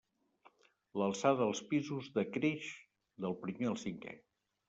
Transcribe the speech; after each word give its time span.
L'alçada 1.01 1.39
dels 1.49 1.61
pisos 1.73 2.09
decreix 2.17 2.71
del 3.27 3.39
primer 3.45 3.71
al 3.73 3.79
cinquè. 3.85 4.17